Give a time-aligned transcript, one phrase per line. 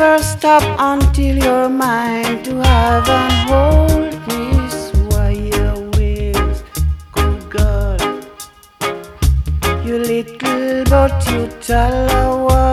[0.00, 6.62] never stop until you're mine to have and hold This wire wings.
[7.12, 7.98] Good girl,
[9.84, 12.69] you little but you tell a word.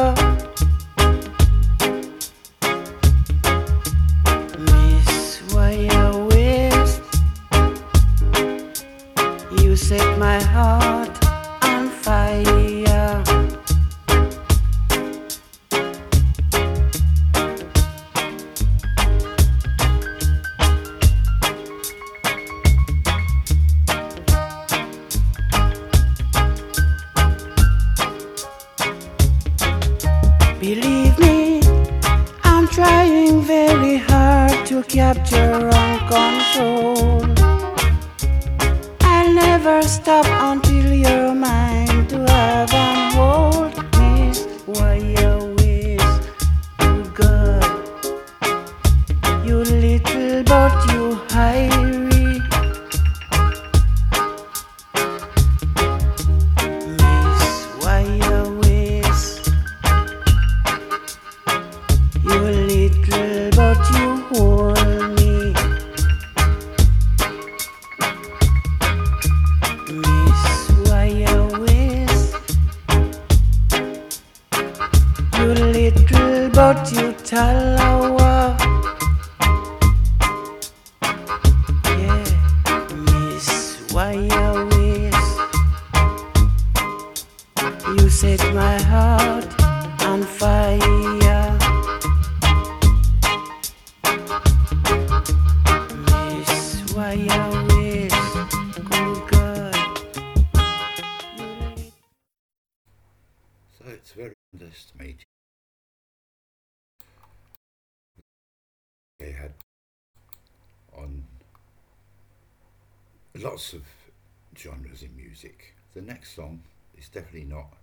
[116.38, 116.62] Song
[116.96, 117.74] is definitely not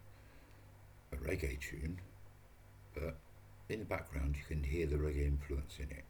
[1.13, 1.99] a reggae tune,
[2.95, 3.17] but
[3.69, 6.05] in the background you can hear the reggae influence in it.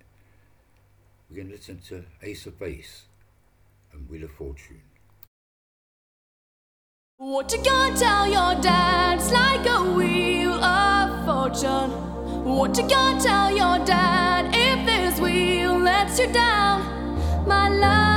[1.29, 3.05] We're going to listen to Ace of Base
[3.93, 4.83] and Wheel of Fortune.
[7.17, 9.19] What you gonna tell your dad?
[9.19, 11.91] It's like a wheel of fortune.
[12.45, 16.83] What you gonna tell your dad if this wheel lets you down?
[17.47, 18.14] My love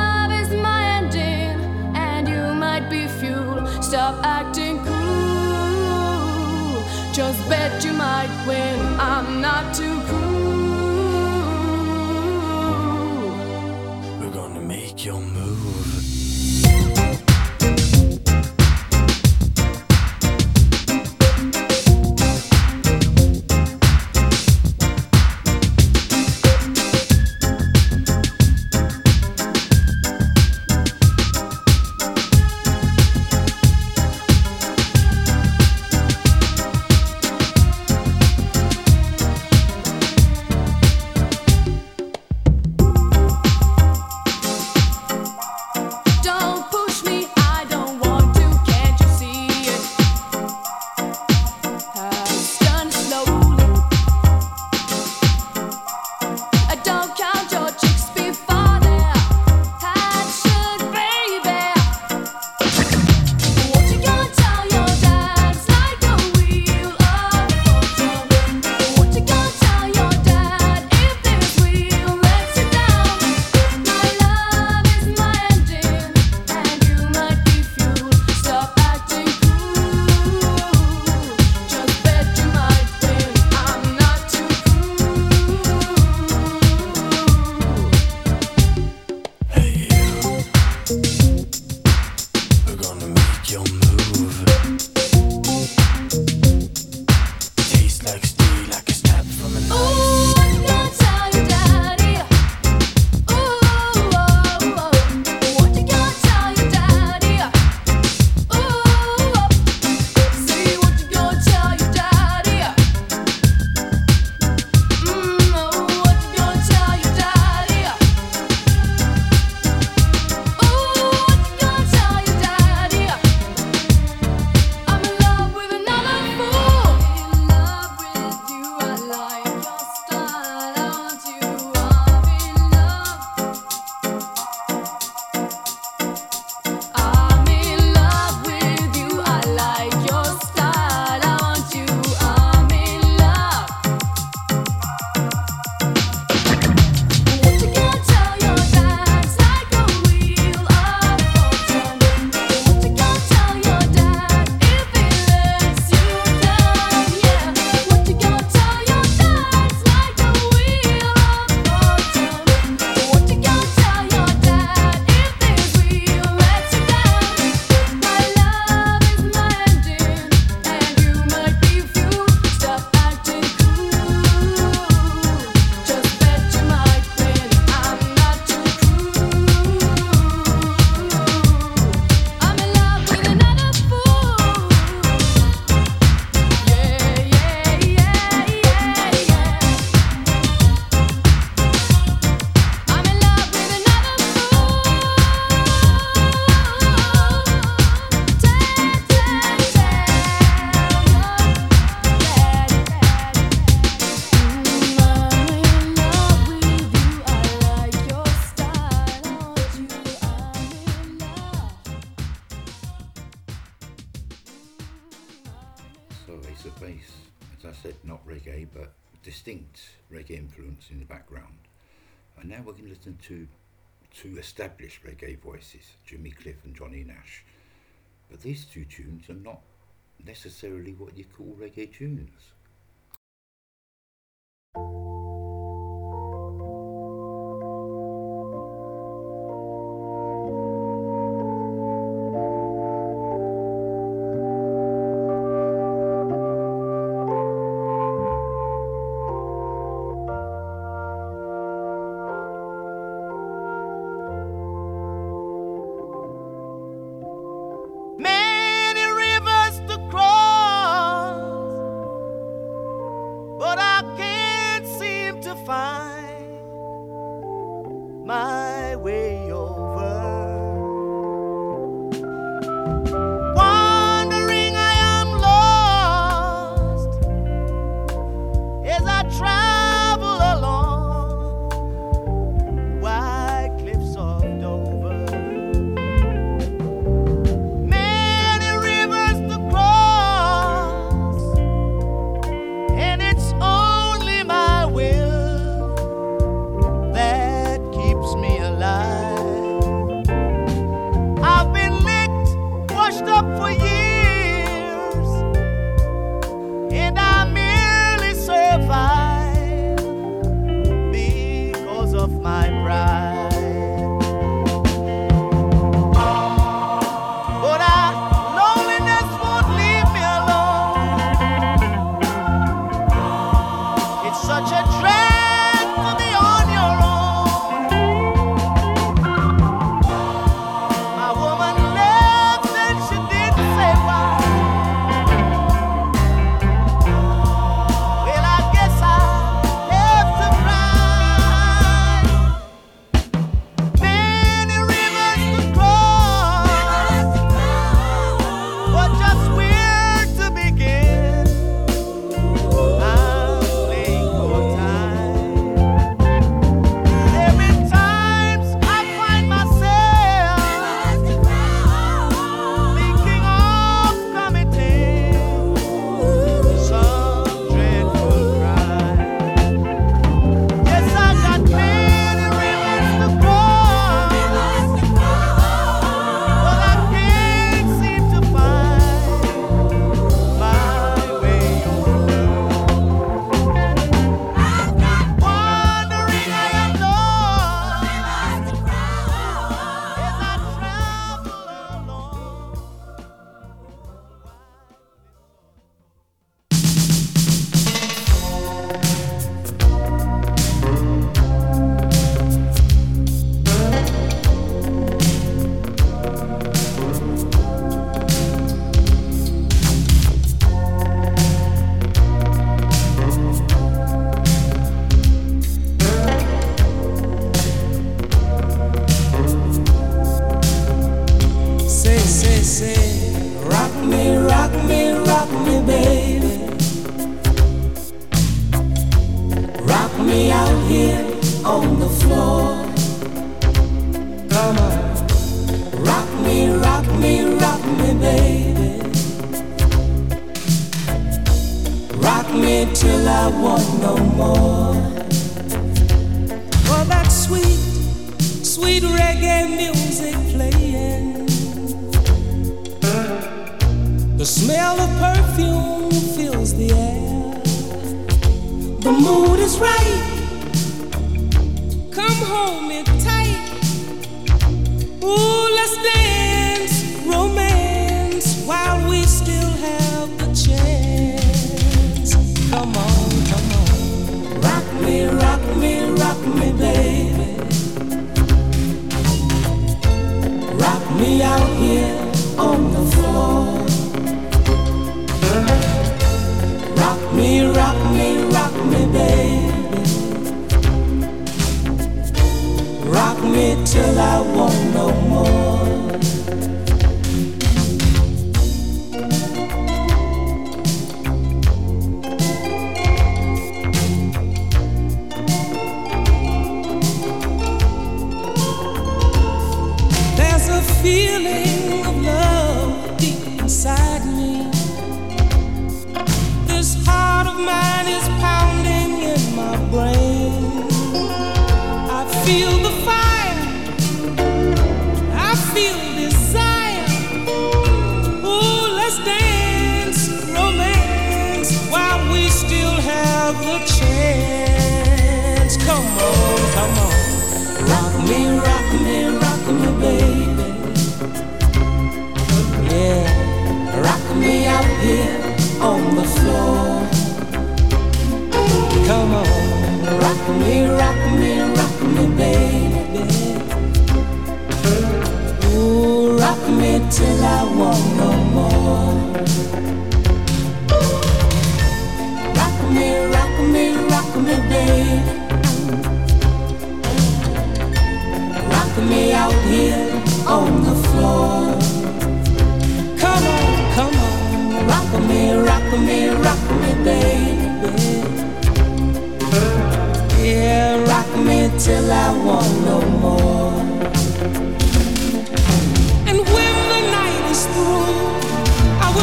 [3.87, 5.63] Stop acting cool.
[7.13, 8.77] Just bet you might win.
[8.99, 10.57] I'm not too cool.
[14.19, 15.21] We're gonna make your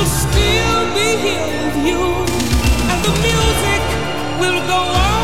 [0.07, 2.03] still be here with you,
[2.91, 3.83] and the music
[4.41, 5.24] will go on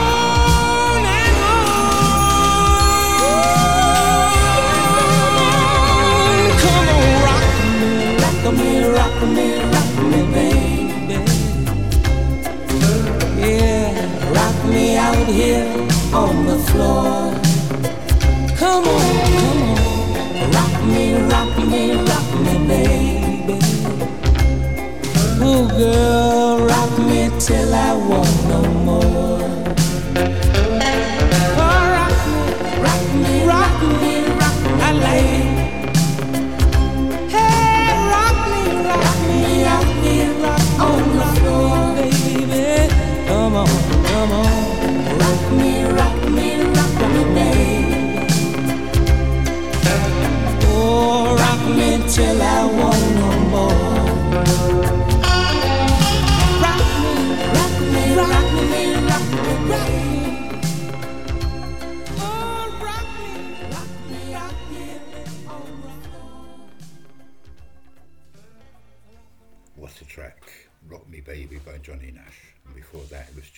[27.40, 28.69] till I want no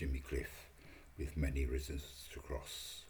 [0.03, 0.69] Jimmy Cliff
[1.17, 3.05] with Many Rivers to Cross.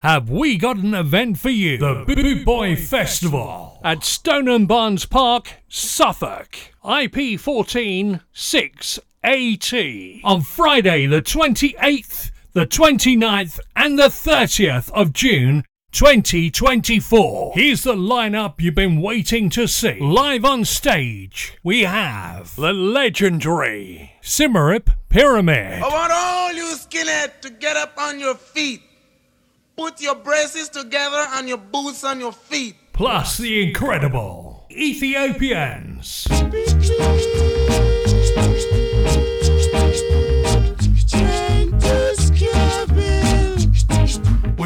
[0.00, 1.76] Have we got an event for you?
[1.76, 6.56] The Boot Boy Festival at Stonham Barns Park, Suffolk.
[6.82, 10.20] IP 14 6AT.
[10.24, 17.52] On Friday, the 28th, the 29th, and the 30th of June 2024.
[17.54, 19.98] Here's the lineup you've been waiting to see.
[20.00, 25.82] Live on stage, we have the legendary Symarip Pyramid.
[25.82, 28.82] I want all you skinhead to get up on your feet.
[29.76, 32.74] Put your braces together and your boots on your feet.
[32.92, 36.26] plus the incredible Ethiopians.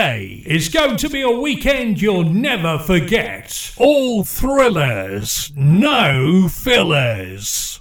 [0.47, 3.75] It's going to be a weekend you'll never forget.
[3.77, 7.81] All thrillers, no fillers.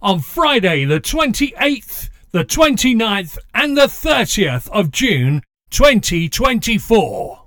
[0.00, 7.42] On Friday, the 28th, the 29th, and the 30th of June 2024.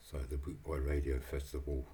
[0.00, 1.88] So the Boot Boy Radio Festival,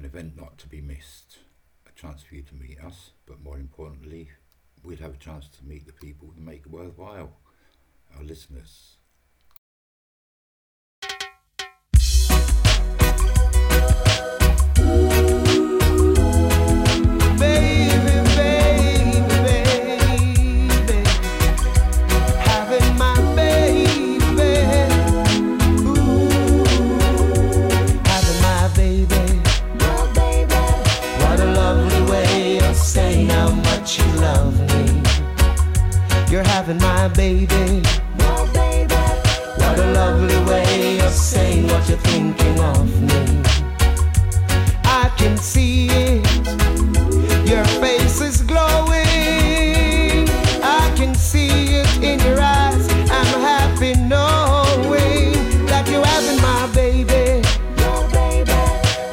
[0.00, 1.40] an event not to be missed.
[1.86, 4.30] A chance for you to meet us, but more importantly,
[4.82, 7.36] we'd have a chance to meet the people who make it worthwhile,
[8.16, 8.96] our listeners.
[36.30, 37.82] Baby.
[38.18, 38.94] My baby.
[39.56, 43.42] What a lovely way of saying what you're thinking of me.
[44.84, 46.24] I can see it.
[47.48, 50.28] Your face is glowing.
[50.62, 52.88] I can see it in your eyes.
[53.10, 55.32] I'm happy knowing
[55.66, 57.42] that you're having my baby.
[57.82, 58.60] Your baby.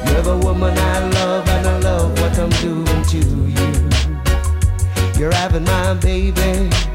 [0.06, 3.18] You're the woman I love, and I love what I'm doing to
[3.58, 3.70] you.
[5.18, 6.87] You're having my baby.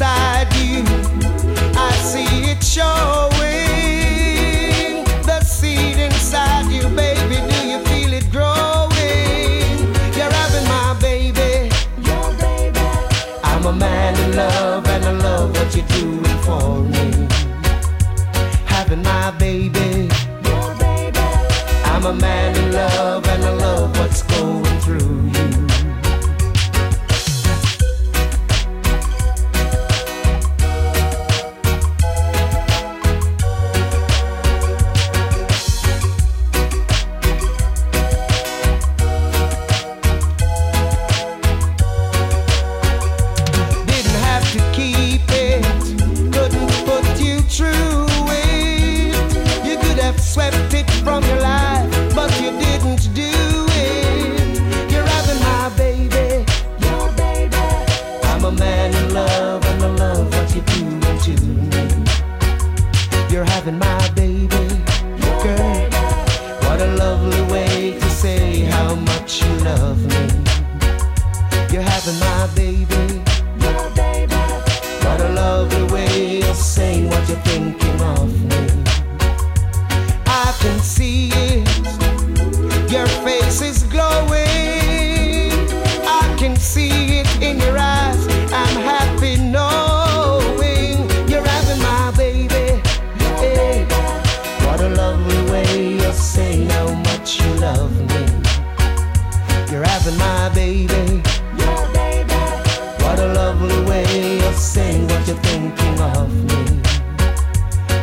[0.00, 0.84] Inside you,
[1.74, 3.34] I see it showing.
[5.24, 9.74] The seed inside you, baby, do you feel it growing?
[10.14, 11.74] You're having my baby.
[12.00, 12.78] Your baby.
[13.42, 17.26] I'm a man in love, and I love what you're doing for me.
[18.66, 20.08] Having my baby.
[20.44, 21.18] Your baby.
[21.86, 25.27] I'm a man in love, and I love what's going through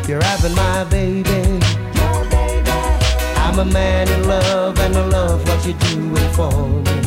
[0.07, 1.59] You're having my baby.
[3.37, 7.01] I'm a man in love, and I love what you're doing for me.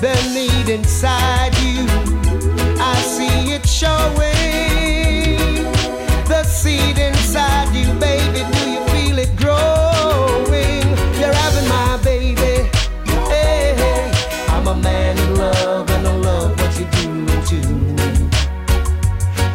[0.00, 1.84] The need inside you,
[2.80, 4.14] I see it showing.
[6.28, 10.86] The seed inside you, baby, do you feel it growing?
[11.18, 12.70] You're having my baby.
[13.26, 14.12] Hey, hey.
[14.50, 18.30] I'm a man in love, and I love what you're doing to me.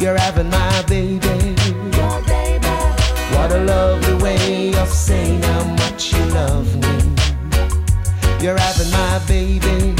[0.01, 1.22] You're having my baby.
[6.33, 6.97] Love me.
[8.43, 9.93] You're having my baby.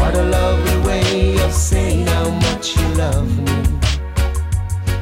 [0.00, 3.56] What a lovely way of saying how much you love me.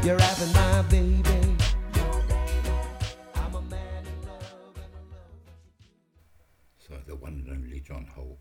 [0.05, 1.57] You're having my baby.
[3.35, 4.79] I'm a man in love.
[6.79, 8.39] So the one and only John Holt.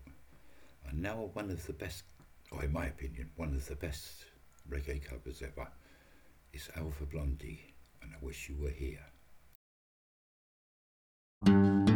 [0.88, 2.04] And now one of the best,
[2.52, 4.26] or in my opinion, one of the best
[4.70, 5.66] reggae covers ever
[6.52, 9.04] is Alpha Blondy, and I wish you were here.
[11.44, 11.95] So,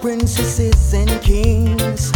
[0.00, 2.10] princesses and kings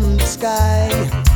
[0.00, 1.27] from the sky.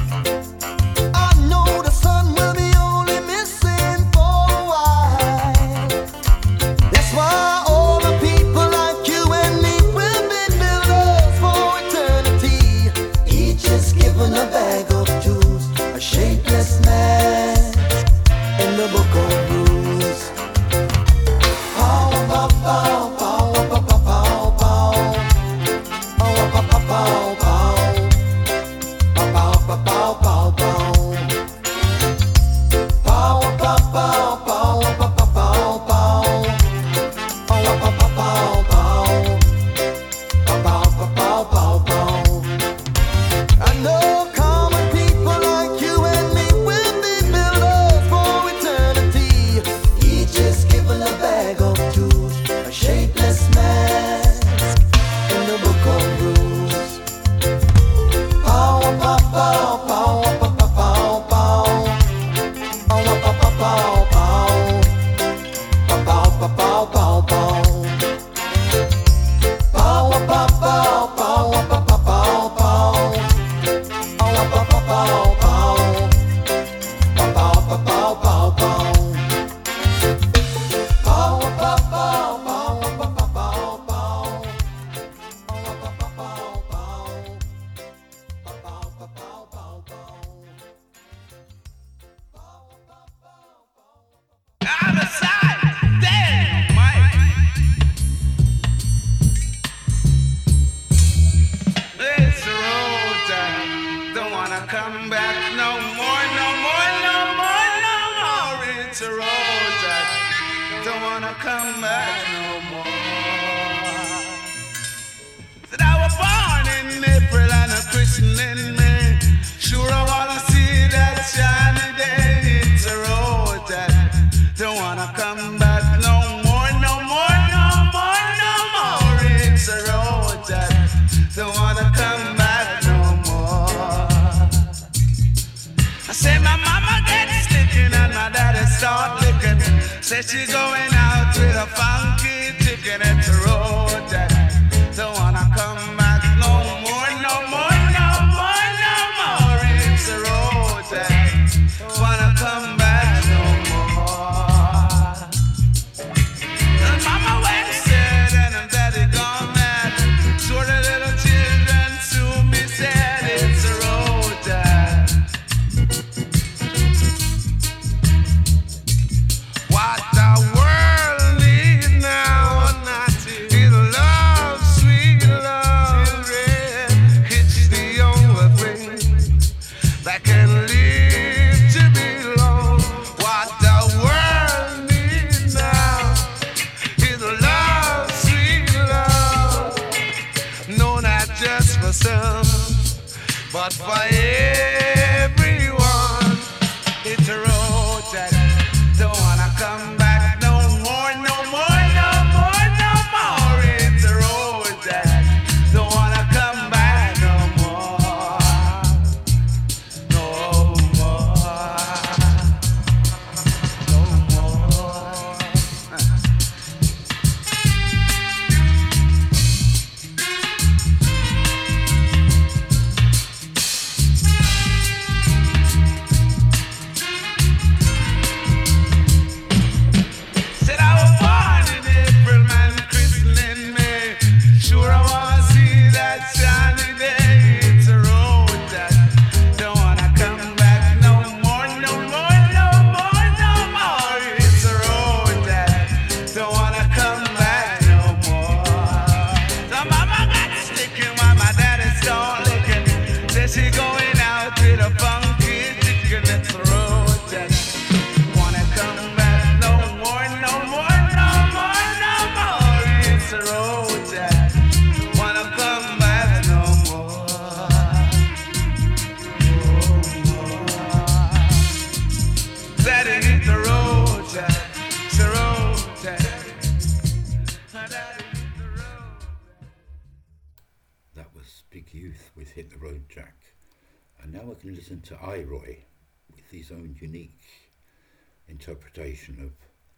[288.62, 289.50] Interpretation of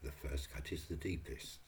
[0.02, 1.60] The First Cut is the Deepest.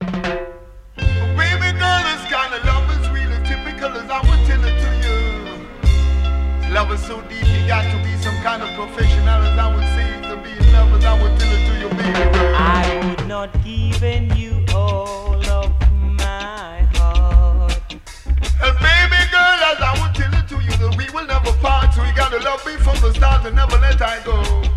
[0.00, 4.90] Baby girl, this kind of love is really typical as I would tell it to
[5.04, 6.72] you.
[6.72, 9.84] Love is so deep, you got to be some kind of professional as I would
[9.92, 12.54] say to be in love as I would tell it to you, baby girl.
[12.56, 17.92] I would not given you all of my heart.
[17.92, 21.92] And baby girl, as I would tell it to you, that we will never part.
[21.92, 24.72] So you gotta love me from the start and never let I go.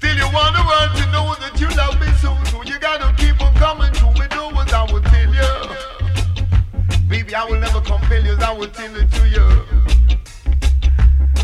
[0.00, 2.32] Still, you want the world to know that you love me so.
[2.50, 5.52] So you gotta keep on coming to me, do as I will tell you.
[7.06, 9.44] Baby, I will never compel you as I will tell it to you.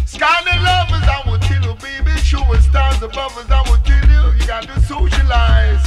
[0.06, 2.16] Skyline love as I will tell you, baby.
[2.24, 4.32] Showing stars above as I will tell you.
[4.40, 5.84] You got to socialize.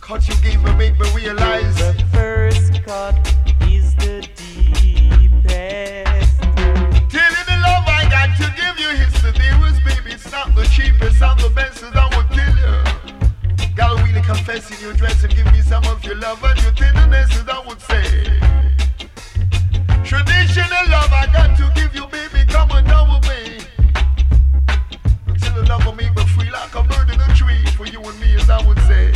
[0.00, 1.76] Cause you gave me, make me realize.
[1.76, 3.14] The first cut
[3.68, 5.44] is the deepest.
[7.12, 9.30] Tell you the love I got to give you is the.
[10.22, 12.84] It's not the cheapest, I'm the best as I would tell you.
[13.74, 16.72] Gotta really confess in your dress and give me some of your love and your
[16.72, 18.24] tenderness as I would say.
[20.04, 22.44] Traditional love I got to give you, baby.
[22.52, 23.64] Come on down with me.
[25.26, 28.02] Until the love will make me free like a bird in a tree for you
[28.02, 29.12] and me, as I would say.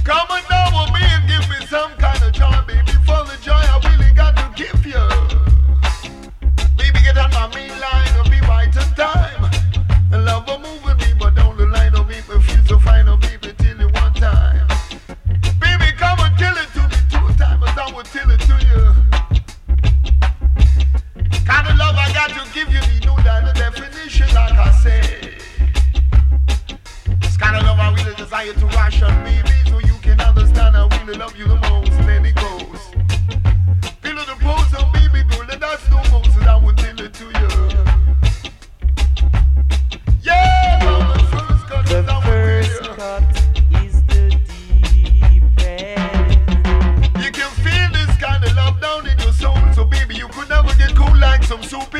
[0.04, 2.87] Come on down with me and give me some kind of joy, baby.
[3.08, 5.00] For the joy I really got to give you.
[6.76, 9.50] Baby, get on my main line and be right time.
[10.12, 13.54] Love will move me, but down the line will make me feel so fine, baby,
[13.56, 14.68] till you one time.
[15.58, 18.56] Baby, come and tell it to me two times as I would tell it to
[18.68, 18.82] you.
[21.48, 23.16] Kind of love I got to give you, you know
[23.54, 25.40] definition, like I said.
[27.22, 30.86] This kind of love I really desire to ration, baby, so you can understand I
[30.98, 31.92] really love you the most.
[32.06, 32.47] Let it goes.
[51.48, 51.97] Some soup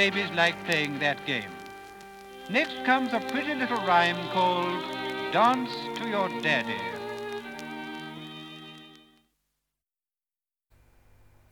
[0.00, 1.52] babies like playing that game.
[2.48, 4.82] Next comes a pretty little rhyme called
[5.30, 6.80] Dance to Your Daddy.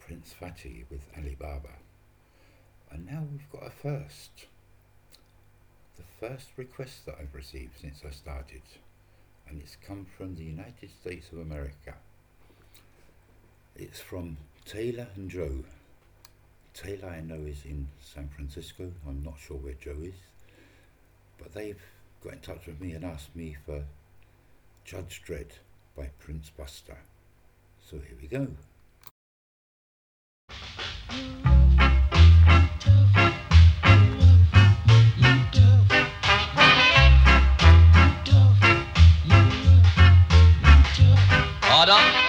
[0.00, 1.74] Prince Fatty with Alibaba.
[2.90, 4.46] And now we've got a first.
[5.98, 8.62] The first request that I've received since I started.
[9.46, 11.96] And it's come from the United States of America.
[13.76, 15.64] It's from Taylor and Joe.
[16.80, 18.92] Taylor I know is in San Francisco.
[19.04, 20.14] I'm not sure where Joe is.
[21.36, 21.82] But they've
[22.22, 23.82] got in touch with me and asked me for
[24.84, 25.50] Judge Dredd
[25.96, 26.98] by Prince Buster.
[27.84, 28.46] So here we go.
[41.76, 42.27] Order.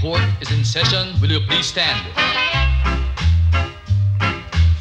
[0.00, 1.18] Court is in session.
[1.22, 1.98] Will you please stand?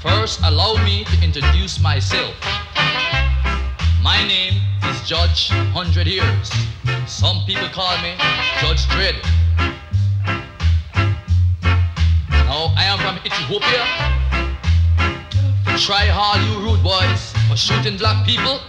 [0.02, 2.36] First, allow me to introduce myself.
[4.04, 6.52] My name is Judge Hundred Years.
[7.08, 8.16] Some people call me
[8.60, 9.16] Judge Dredd.
[12.30, 13.88] Now I am from Ethiopia.
[15.80, 18.60] Try hard, you rude boys, for shooting black people.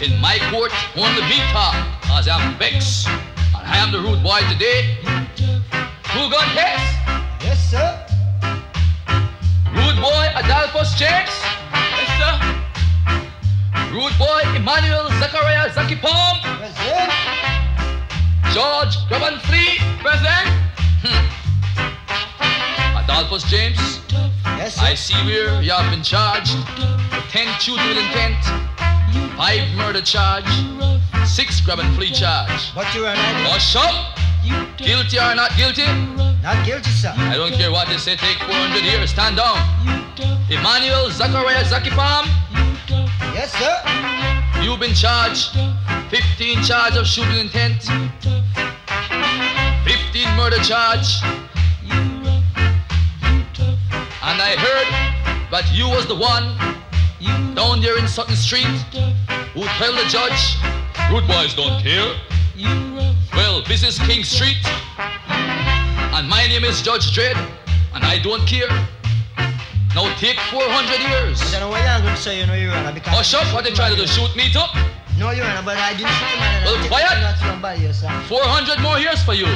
[0.00, 3.06] In my court, only me talk, cause I'm vexed.
[3.06, 4.96] And I am the rude boy today.
[6.16, 6.88] Who got case?
[7.44, 8.00] Yes, sir.
[9.76, 11.28] Rude boy Adolphus James?
[12.00, 12.32] Yes, sir.
[13.92, 16.40] Rude boy Emmanuel Zachariah Zaki Palm?
[16.56, 17.12] Present.
[18.56, 19.76] George Graban Flea?
[20.00, 20.48] Present.
[21.04, 21.28] Hmm.
[23.04, 24.00] Adolphus James?
[24.56, 24.82] Yes, sir.
[24.82, 26.56] I see where you have been charged.
[26.56, 28.69] with 10 children intent.
[29.40, 30.44] Five murder charge,
[31.24, 32.74] six grab and flee charge.
[32.74, 33.34] But you are not.
[33.48, 34.18] Hush up!
[34.76, 35.86] Guilty or not guilty?
[36.42, 37.14] Not guilty, sir.
[37.16, 39.08] I don't care what they say, take 400 years.
[39.08, 39.56] Stand down.
[40.50, 42.26] Emmanuel Zachariah Zaki Palm.
[43.32, 43.80] Yes, sir.
[44.60, 45.56] You've been charged
[46.10, 47.96] 15 charge of shooting intent, 15
[50.36, 51.16] murder charge.
[54.20, 54.92] And I heard
[55.50, 56.58] that you was the one
[57.54, 58.64] down there in Sutton Street
[59.54, 60.56] who tell the judge,
[61.10, 62.14] rude boys don't care.
[63.34, 64.58] Well, this is King Street,
[64.98, 67.36] and my name is Judge Dredd,
[67.94, 68.68] and I don't care.
[69.94, 71.42] Now take 400 years.
[71.42, 73.12] I don't know what you're going to say, you know, Your Honor, because...
[73.12, 74.62] Hush up, what they trying to do, shoot me too?
[75.18, 77.36] No, Your Honor, but I didn't shoot and Well, quiet.
[77.38, 78.22] somebody, yes, sir.
[78.28, 79.46] 400 more years for you.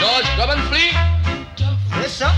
[0.00, 0.92] George, grab and flee.
[2.00, 2.32] Yes, sir.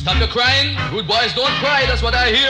[0.00, 0.80] Stop your crying.
[0.88, 2.48] Good boys don't cry, that's what I hear.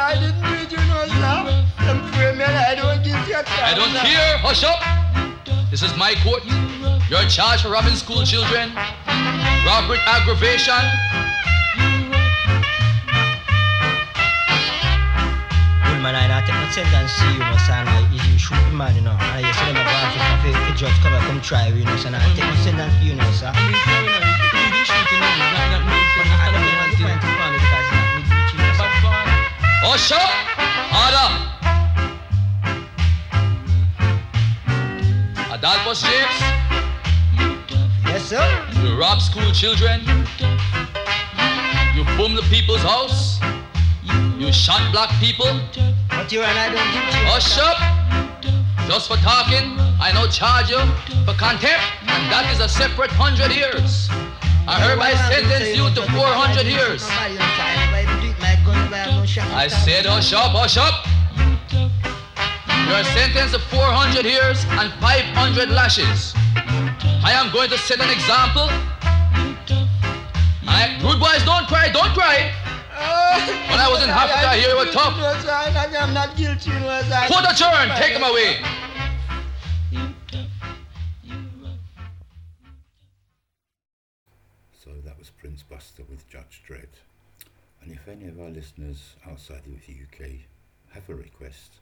[0.00, 1.44] I didn't do it, you know, sir.
[1.84, 2.56] I'm free, man.
[2.56, 4.40] I don't give you a I don't care.
[4.40, 4.80] Hush up.
[5.68, 6.40] This is my court.
[7.12, 8.72] You're charged for robbing school children,
[9.68, 10.80] robbery aggravation.
[15.84, 17.84] Well, man, I don't take no sentence to you, know, son.
[17.92, 19.12] I, you you shoot the man, you know.
[19.36, 21.76] And you say them a go off if the judge come and come try you,
[21.76, 22.16] you know, son.
[22.16, 23.52] I take no sentence for you, know, sir.
[29.88, 30.18] Hush up.
[30.90, 31.30] Order.
[35.54, 36.38] Adolphus James.
[38.04, 38.42] Yes, sir.
[38.82, 40.00] You rob school children.
[41.94, 43.38] You boom the people's house.
[44.36, 45.60] You shot black people.
[46.10, 47.22] But you and I don't give you.
[47.30, 47.78] Hush up.
[48.88, 50.82] Just for talking, I now charge you
[51.24, 54.10] for contempt, and that is a separate hundred years.
[54.66, 57.06] I hereby sentence you to 400 years.
[59.38, 61.04] I said hush up, hush up.
[62.88, 66.32] You are sentenced to 400 years and 500 lashes.
[67.20, 68.68] I am going to set an example.
[70.66, 72.52] I, rude boys, don't cry, don't cry.
[73.68, 75.18] When I was in Africa, here you were tough.
[75.18, 77.26] No, I'm I'm not guilty, you know, sir.
[77.28, 78.62] Put a turn, take him away.
[84.72, 86.88] So that was Prince Buster with Judge Dredd.
[87.86, 90.40] And if any of our listeners outside of the UK
[90.90, 91.74] have a request,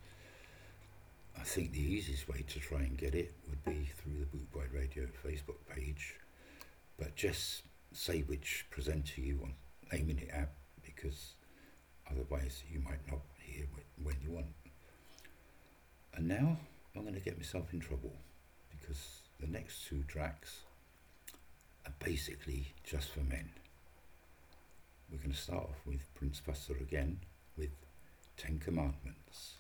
[1.35, 4.71] I think the easiest way to try and get it would be through the Bootboy
[4.75, 6.17] Radio Facebook page.
[6.99, 7.63] But just
[7.95, 9.55] say which presenter you want,
[9.95, 10.51] naming it out,
[10.85, 11.37] because
[12.11, 14.53] otherwise you might not hear wh- when you want.
[16.13, 16.59] And now
[16.95, 18.13] I'm going to get myself in trouble
[18.79, 20.61] because the next two tracks
[21.87, 23.49] are basically just for men.
[25.15, 27.21] We're going to start off with Prince Buster again
[27.57, 27.71] with
[28.37, 29.55] Ten Commandments.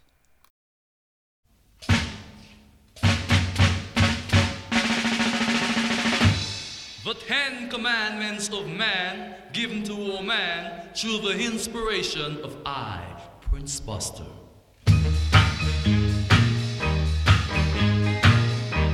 [7.04, 13.04] The Ten Commandments of Man given to all man through the inspiration of I,
[13.42, 14.24] Prince Buster.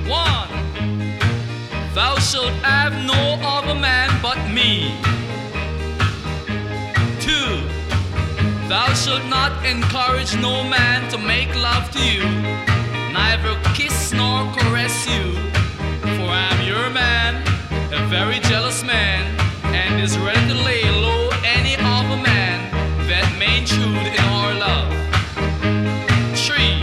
[0.06, 0.50] One,
[1.94, 5.19] thou shalt have no other man but me.
[8.70, 12.22] Thou shalt not encourage no man to make love to you,
[13.12, 15.32] neither kiss nor caress you,
[16.14, 17.42] for I am your man,
[17.92, 19.26] a very jealous man,
[19.74, 22.70] and is ready to lay low any other man
[23.08, 24.90] that may intrude in our love.
[26.38, 26.78] Three,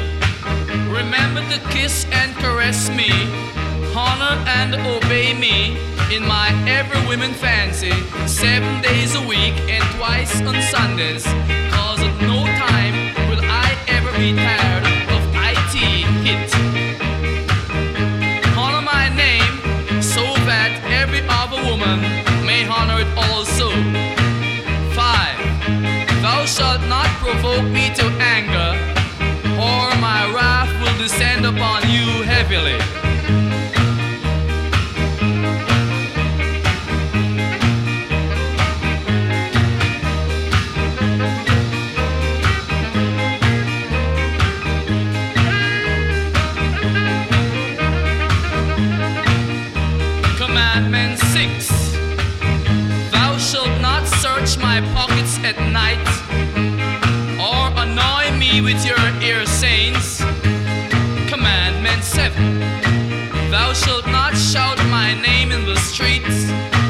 [0.92, 3.12] remember to kiss and caress me,
[3.96, 5.78] honor and obey me
[6.14, 7.94] in my every women fancy,
[8.28, 11.26] seven days a week and twice on Sundays,
[14.20, 14.57] I ever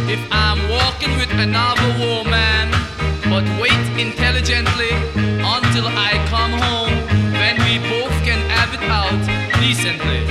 [0.10, 2.72] if I'm walking with another woman,
[3.30, 4.92] but wait intelligently
[5.44, 6.96] until I come home,
[7.34, 9.20] then we both can have it out
[9.60, 10.24] decently.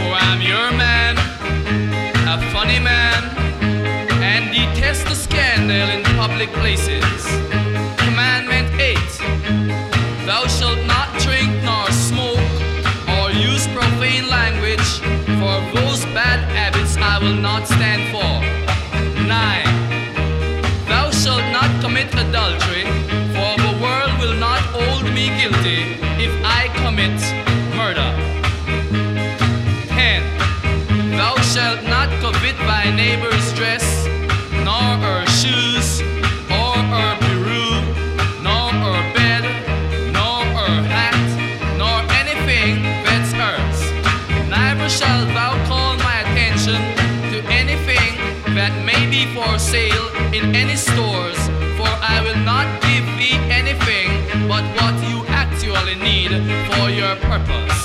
[0.00, 1.14] For I'm your man,
[2.26, 3.20] a funny man,
[4.22, 7.24] and detest the scandal in public places.
[7.98, 8.96] Commandment 8
[10.24, 12.48] Thou shalt not drink nor smoke
[13.18, 14.88] or use profane language,
[15.40, 18.19] for those bad habits I will not stand for.
[33.00, 34.04] Neighbor's dress,
[34.68, 36.02] nor her shoes,
[36.60, 37.64] or her peru,
[38.46, 39.44] nor her bed,
[40.12, 41.16] nor her hat,
[41.80, 42.72] nor anything
[43.06, 43.78] that's hers.
[44.50, 46.80] Neither shalt thou call my attention
[47.32, 48.12] to anything
[48.58, 51.40] that may be for sale in any stores,
[51.78, 54.08] for I will not give thee anything
[54.46, 56.32] but what you actually need
[56.68, 57.79] for your purpose.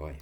[0.00, 0.16] Wife.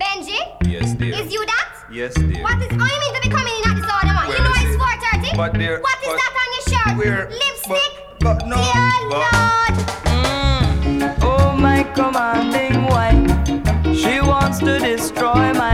[0.00, 0.38] Benji?
[0.66, 1.14] Yes, dear.
[1.14, 1.68] Is you that?
[1.92, 2.42] Yes, dear.
[2.42, 4.28] What is, oh, you mean to be coming in at this order, man?
[4.28, 4.80] Where you know is it's it?
[4.80, 5.36] 4.30?
[5.36, 6.96] But dear, What is but that on your shirt?
[6.96, 7.92] where- Lipstick?
[8.20, 8.56] But no.
[8.56, 9.74] Dear but- Lord.
[10.08, 11.18] Mm.
[11.20, 13.28] Oh, my commanding wife,
[13.94, 15.71] she wants to destroy my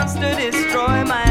[0.00, 1.29] wants to destroy my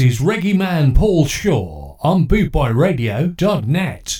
[0.00, 4.19] is Reggae Man Paul Shaw on bootboyradio.net.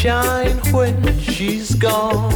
[0.00, 2.32] shine when she's gone.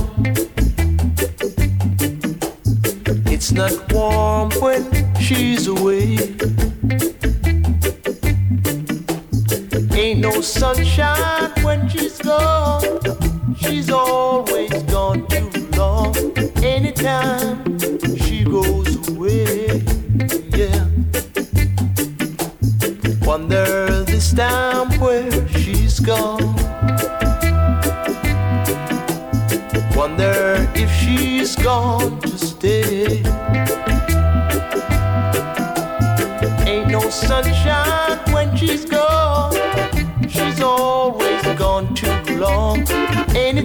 [3.25, 4.85] It's not warm when
[5.19, 6.19] she's away.
[9.99, 13.01] Ain't no sunshine when she's gone.
[13.57, 14.74] She's always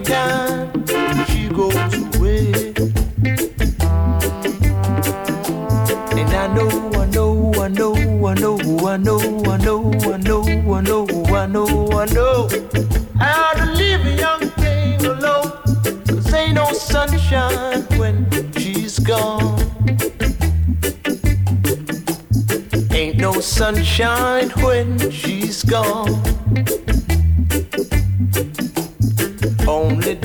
[0.09, 0.71] time
[1.27, 1.75] she goes
[2.15, 2.73] away.
[6.17, 8.57] And I know, I know, I know, I know,
[8.87, 10.43] I know, I know, I know,
[10.73, 12.49] I know, I know, I know.
[13.19, 15.51] How to leave a young thing alone.
[16.07, 19.59] Cause ain't no sunshine when she's gone.
[22.91, 26.19] Ain't no sunshine when she's gone.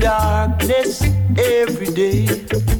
[0.05, 1.03] darkness
[1.39, 2.74] every day.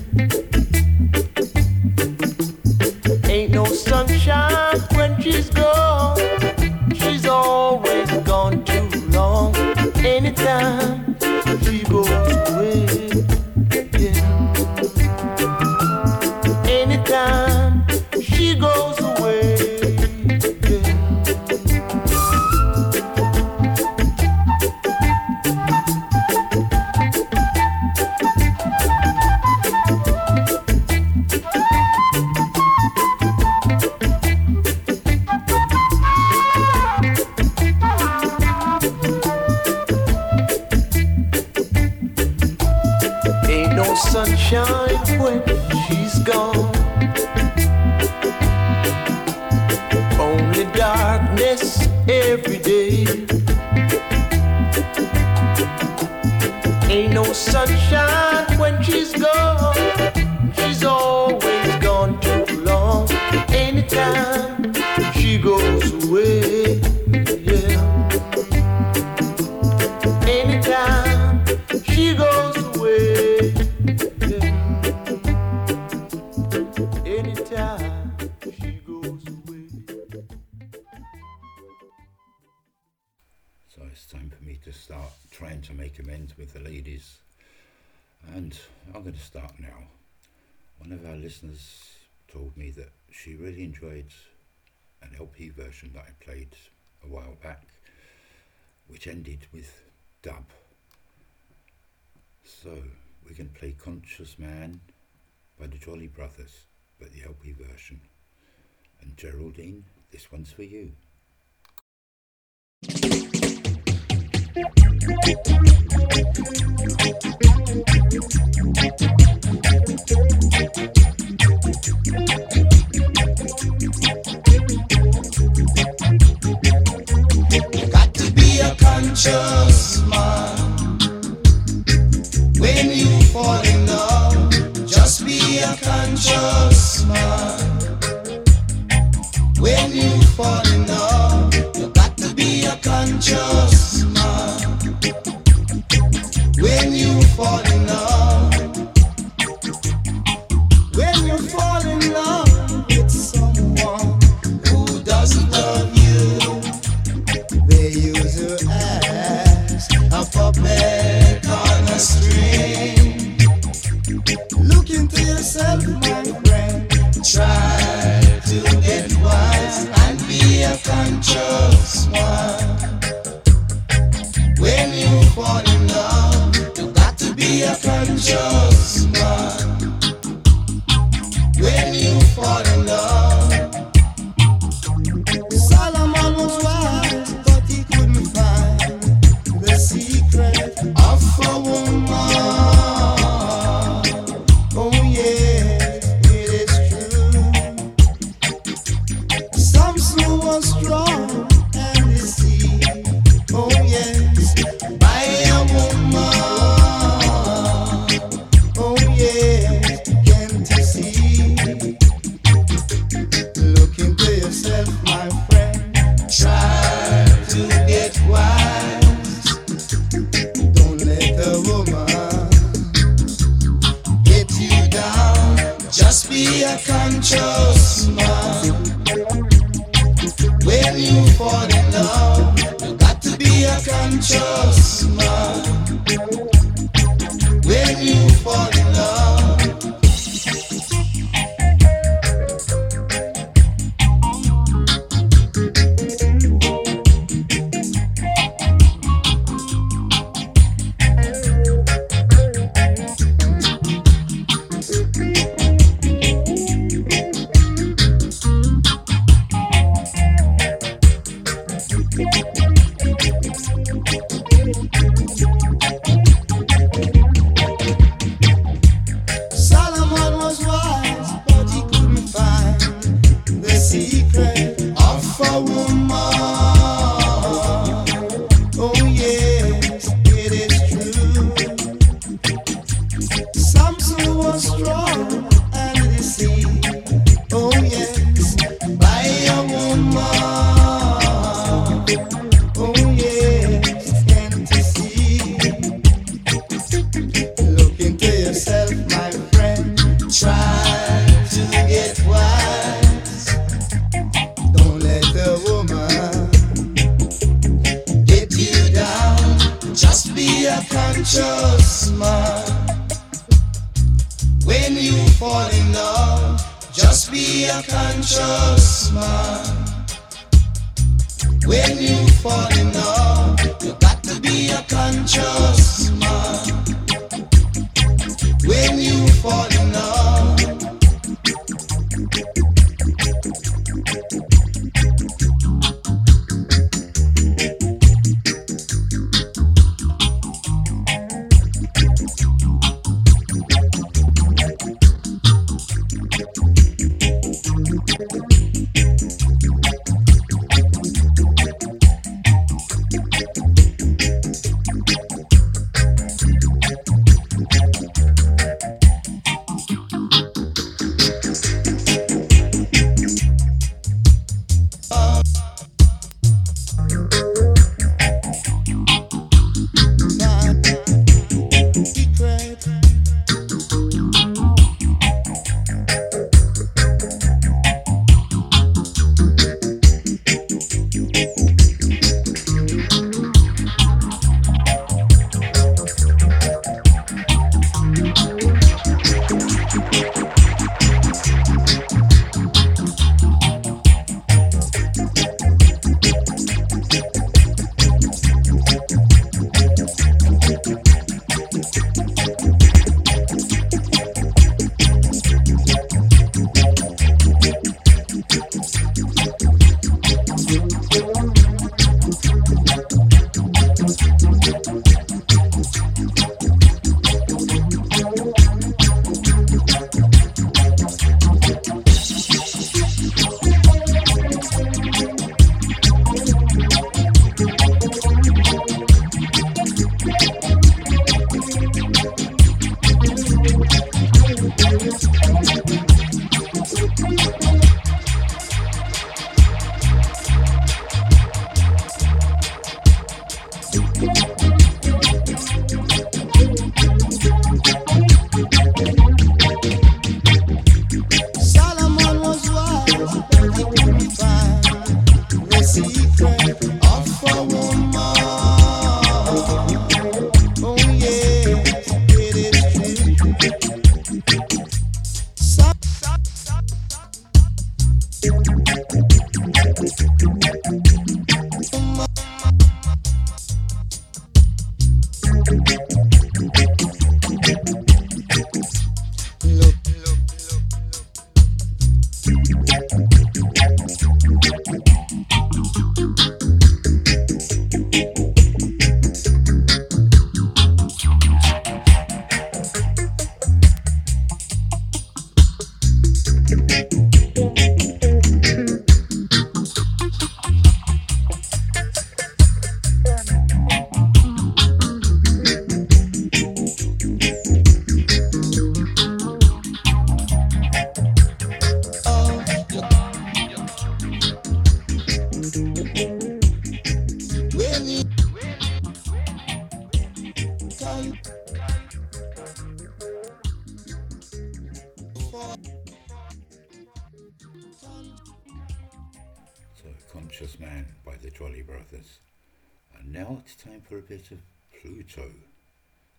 [147.37, 147.74] When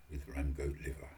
[0.10, 1.15] With Ramgoat Liver.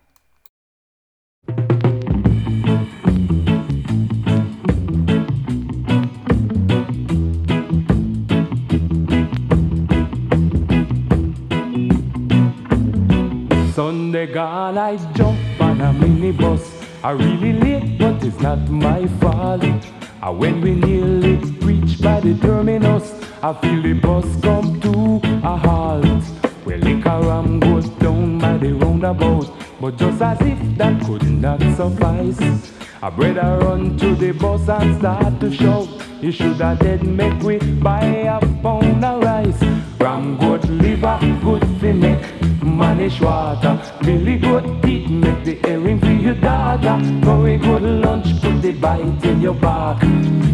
[33.18, 35.88] Better run to the bus and start to shout.
[36.22, 39.62] You should have dead make we buy a pound of rice.
[40.00, 43.82] Ram good liver, good fi make mannish water.
[44.02, 46.98] Billy good teeth make the earring for your daughter.
[47.26, 50.02] Very good lunch, put the bite in your back.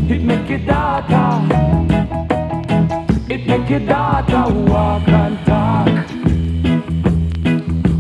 [0.10, 1.48] It make your daughter,
[3.30, 5.88] it make your daughter walk and talk.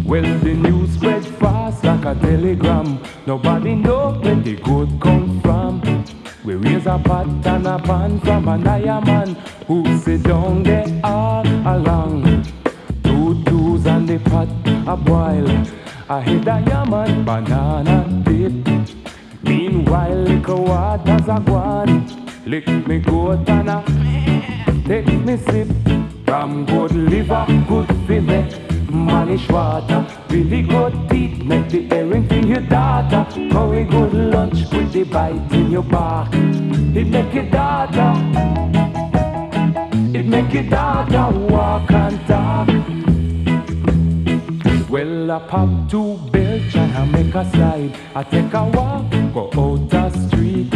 [0.05, 2.99] Well, the news spread fast like a telegram.
[3.27, 5.81] Nobody know where the good come from.
[6.43, 9.29] We raise a pot and a pan from iron man
[9.67, 12.45] who sit down there all along.
[13.03, 14.49] Two twos and the pot
[14.87, 15.49] a boil.
[16.09, 18.53] I hit a yaman banana dip.
[19.43, 21.95] Meanwhile, liquor waters a gone.
[22.45, 23.77] Lick me goat and a
[24.87, 25.69] take me sip.
[26.25, 28.19] From good liver, good fi
[28.93, 30.05] mannish water.
[30.29, 33.25] Really good teeth, make the earring for your daughter.
[33.49, 36.33] Very good lunch, put the bite in your back.
[36.33, 38.13] It make your daughter,
[40.17, 42.67] it make your daughter walk and talk.
[44.89, 47.97] Well, I pop two belch and I make a slide.
[48.13, 50.71] I take a walk, go out the street.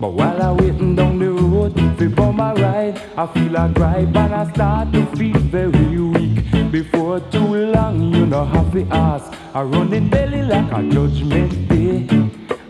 [0.00, 1.74] But while I waiting down the road
[2.16, 6.29] for my ride, I feel a drive and I start to feel very weak.
[6.70, 9.32] Before too long, you know have to ask.
[9.54, 12.06] I run in belly like a judgment day.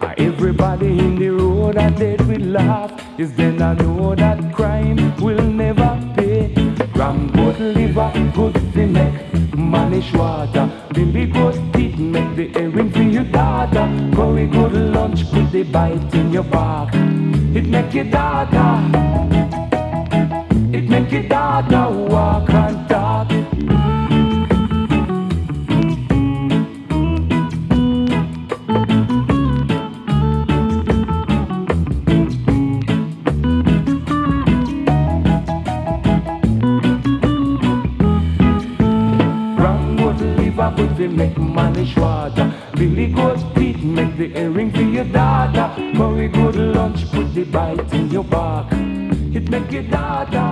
[0.01, 2.91] And everybody in the road are dead with laugh.
[3.21, 6.55] Is then I know that crime will never pay.
[6.95, 10.71] Ram good liver, good to make mannish water.
[10.95, 13.87] Billy good teeth make the earring for your daughter.
[14.17, 16.95] Very good lunch, put the bite in your back.
[17.55, 18.81] It make your daughter,
[20.73, 22.80] it make your daughter walk and
[41.01, 42.53] to make mannish water.
[42.75, 45.73] Billy good teeth make the earring for your daughter.
[45.95, 48.71] Very good lunch, put the bite in your back.
[49.35, 50.47] It make your daughter,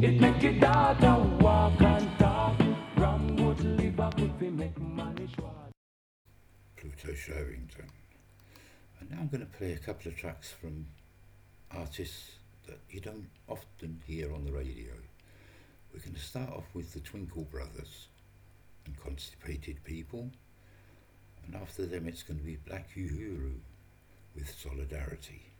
[0.00, 2.54] it make your daughter walk and talk.
[2.96, 5.72] Ram good liver, good to make mannish water.
[6.76, 7.88] Pluto Shervington.
[9.00, 10.86] And now I'm going to play a couple of tracks from
[11.72, 12.36] artists
[12.68, 14.92] that you don't often hear on the radio.
[15.92, 18.06] We're going to start off with the Twinkle Brothers
[18.86, 20.30] and Constipated People.
[21.46, 23.58] And after them, it's going to be Black Uhuru
[24.34, 25.52] with Solidarity.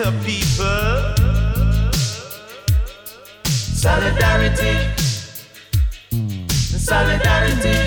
[0.00, 1.14] Together, people.
[3.46, 4.74] Solidarity.
[6.48, 7.78] Solidarity.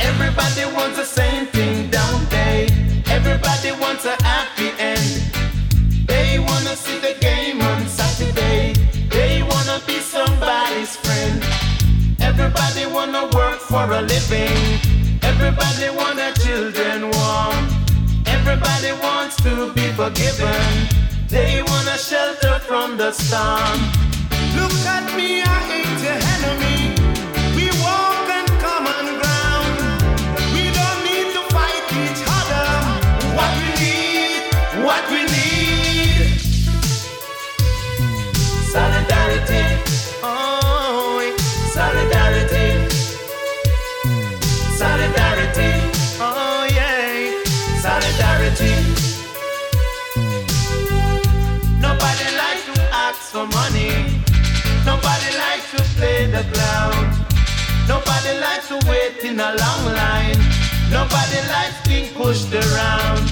[0.00, 2.68] Everybody wants the same thing, don't they?
[3.06, 5.22] Everybody wants a happy end.
[6.06, 8.72] They wanna see the game on Saturday.
[9.10, 11.42] They wanna be somebody's friend.
[12.20, 14.80] Everybody wanna work for a living.
[15.22, 15.74] Everybody
[16.16, 16.83] their children
[19.34, 20.88] wants to be forgiven.
[21.28, 23.80] They want a shelter from the storm.
[24.56, 26.93] Look at me, I ain't your enemy.
[55.76, 57.10] To play the clown.
[57.88, 60.38] Nobody likes to wait in a long line.
[60.90, 63.22] Nobody likes being pushed around.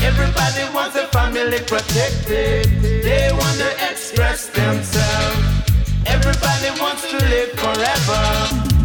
[0.00, 2.66] Everybody wants a family protected.
[3.02, 5.38] They want to express themselves.
[6.06, 8.77] Everybody wants to live forever.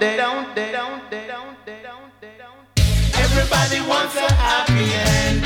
[0.00, 0.16] They?
[0.16, 0.72] Don't they?
[0.72, 1.26] Don't they?
[1.26, 1.78] Don't they?
[3.24, 5.44] Everybody wants a happy end.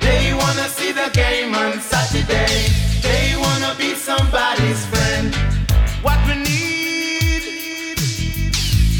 [0.00, 2.70] They wanna see the game on Saturday.
[3.02, 5.34] They wanna be somebody's friend.
[6.02, 7.98] What we need,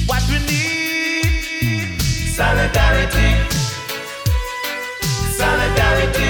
[0.06, 2.00] what we need,
[2.38, 3.30] solidarity,
[5.40, 6.29] solidarity.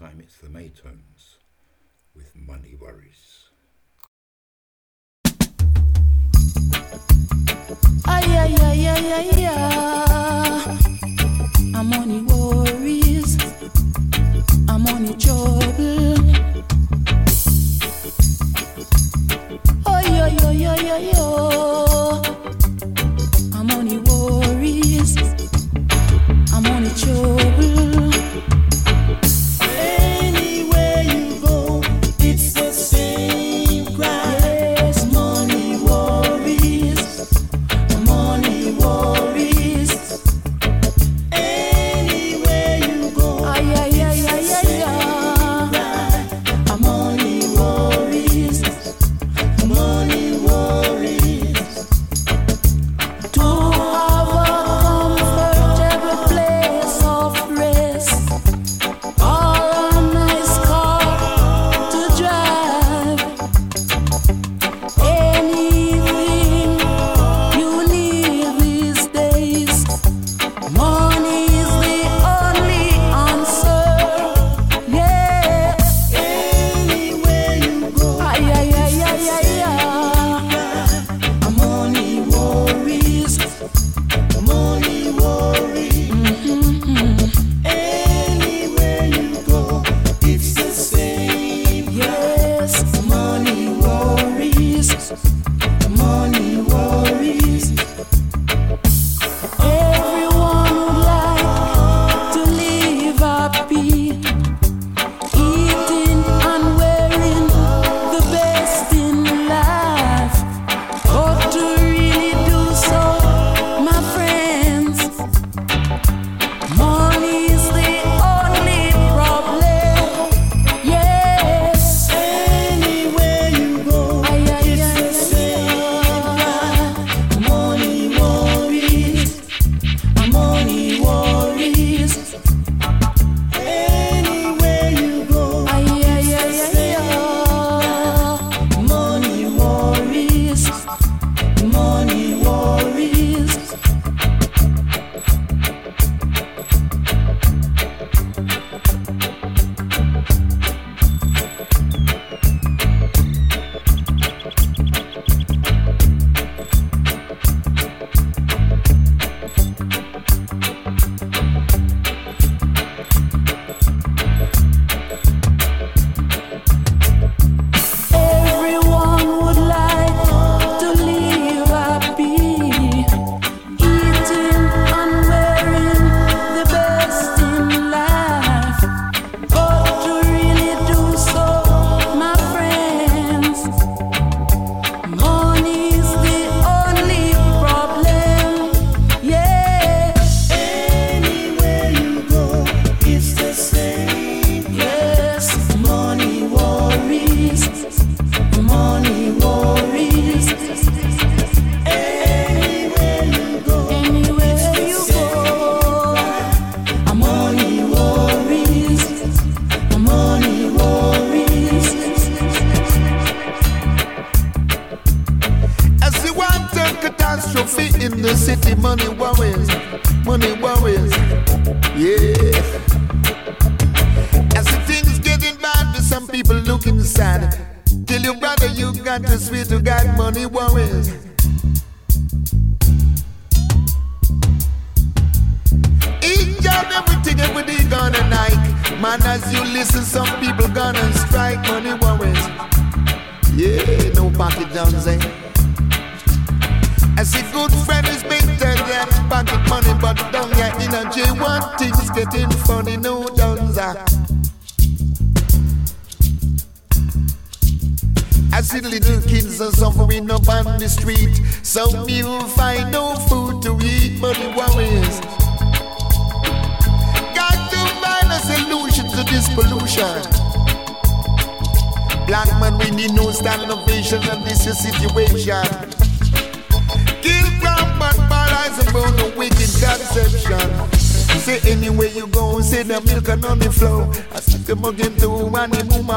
[0.00, 1.36] Time it's the Maytones
[2.16, 3.50] with Money Worries.
[8.06, 10.78] Ay, ay, ay, ay, ay, ay.
[11.74, 13.36] I'm on the worries.
[14.70, 16.16] I'm on the trouble.
[19.84, 21.89] Oh, yo, yo, yo, yo, yo.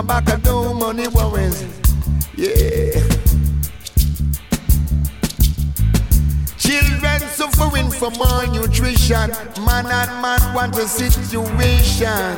[0.08, 1.64] Back and no money worries.
[2.36, 3.00] Yeah.
[6.58, 9.32] Children suffering from malnutrition.
[9.66, 12.38] Man and man want a situation.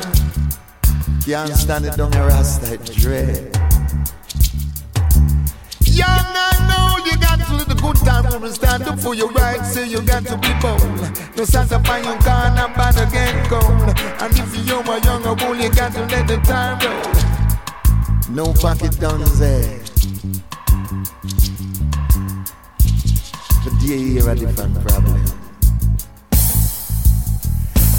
[1.24, 3.56] Can't stand it down your rasta dread.
[5.80, 9.32] Young and old, you got to live the good time when stand up for your
[9.32, 11.36] rights, so you got to be bold.
[11.36, 13.98] No sanctify you can't and bad again cold.
[14.20, 17.25] And if you're a younger bull, you got to let the time roll.
[18.36, 18.92] No pocket
[19.38, 19.80] there.
[23.64, 25.24] But yeah, here a different problem.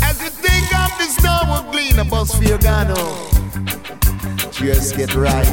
[0.04, 2.96] As you think of the snow will clean a bus for your gun
[4.52, 5.48] Cheers get right.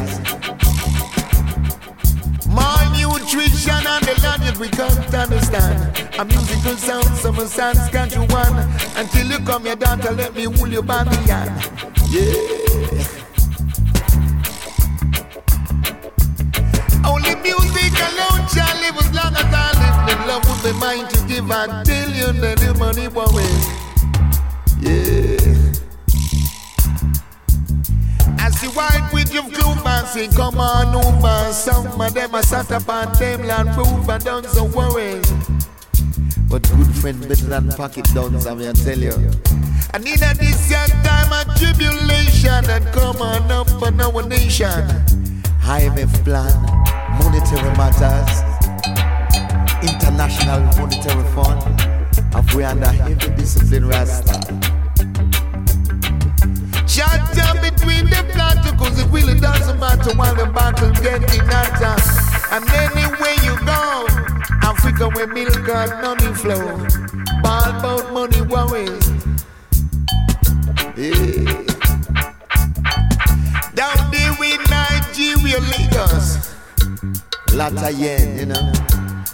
[2.46, 5.96] My nutrition and the language we can't understand.
[6.18, 8.68] A musical sound, summer sounds can't you one.
[8.96, 12.04] Until you come here to let me hold you by the hand.
[12.10, 12.83] Yeah.
[22.84, 23.48] Money worry.
[24.80, 25.40] Yeah.
[28.44, 31.52] As the white witch of Clover say, come on over.
[31.52, 35.22] Some of them are sat up on them land roof and done so worry.
[36.50, 39.16] But good friend better than pocket downs, I'm here tell you.
[39.94, 44.84] And in a this young time of tribulation and come on up for our nation.
[45.64, 46.54] IMF plan,
[47.18, 48.32] monetary matters,
[49.82, 51.73] international monetary fund, and
[52.54, 54.38] we under heavy discipline rasta.
[56.86, 61.96] Chat down between the plateau, cause it really doesn't matter while the battle getting hotter.
[62.54, 64.06] And anywhere you go,
[64.62, 66.86] Africa where milk and honey flow.
[67.42, 69.08] Ball about money worries.
[70.96, 71.44] Yeah.
[73.74, 76.54] Down there with Nigeria, Lagos.
[77.56, 78.72] Of yen, you know.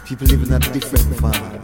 [0.06, 1.59] People living at a different farm.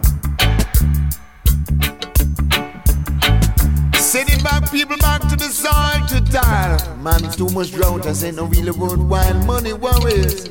[4.16, 6.78] Sending back people back to the soil to die.
[7.02, 9.34] Man, it's too much drought, I say no really worthwhile.
[9.44, 10.46] Money worries.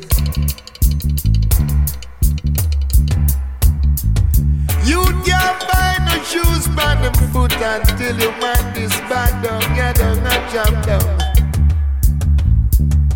[4.86, 9.96] You can't buy no shoes by them foot until you mind this back down, get
[9.96, 11.18] down and jump down.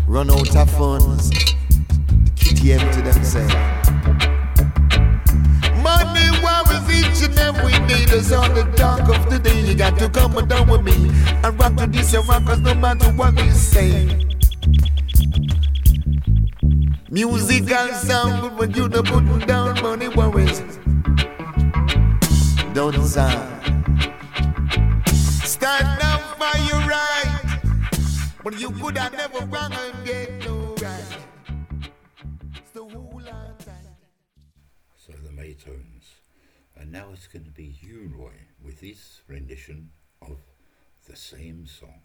[0.08, 1.30] Run out of funds,
[2.34, 3.79] kitty empty themselves.
[6.70, 8.04] Worries each and every day.
[8.06, 9.60] That's on the dark of the day.
[9.60, 11.10] You got to come and down with me
[11.42, 14.26] and rock to this and rock, cause no matter what we say.
[17.10, 20.60] Musical sound good when you not putting down money worries.
[22.72, 23.48] Don't sound.
[25.42, 27.60] Stand up for your right.
[28.44, 30.04] But you could have never wrong and
[36.90, 39.90] And now it's going to be you, Roy, with his rendition
[40.20, 40.38] of
[41.08, 42.02] the same song.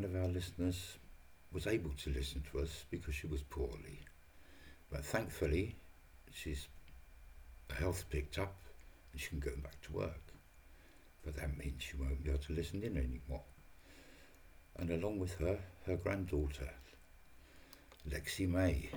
[0.00, 0.96] One of our listeners
[1.52, 4.00] was able to listen to us because she was poorly.
[4.90, 5.76] But thankfully,
[6.32, 6.68] she's
[7.68, 8.62] her health picked up
[9.12, 10.22] and she can go back to work.
[11.22, 13.42] But that means she won't be able to listen in anymore.
[14.78, 16.70] And along with her, her granddaughter,
[18.08, 18.88] Lexi May.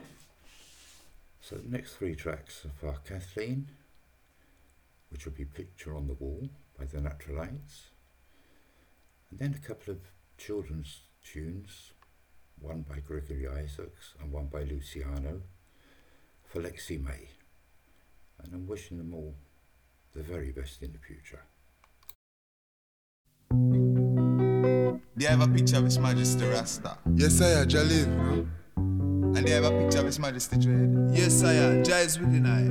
[1.42, 3.68] So the next three tracks are for Kathleen,
[5.10, 6.48] which will be Picture on the Wall
[6.80, 7.90] by the Natural Ites,
[9.30, 11.94] And then a couple of children's tunes,
[12.60, 15.42] one by Gregory Isaacs and one by Luciano,
[16.44, 17.30] for Lexi May.
[18.44, 19.36] And I'm wishing them all
[20.14, 21.44] the very best in the future.
[25.16, 26.98] They have a picture of His Majesty Rasta.
[27.16, 28.48] Yes, I am, Jalil.
[28.76, 31.12] And they have a picture of His Majesty Dread.
[31.14, 31.84] Yes, I am.
[31.84, 32.62] Jah is within I.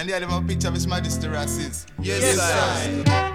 [0.00, 1.86] And they have a picture of His Majesty Rasis.
[2.00, 3.33] Yes, I In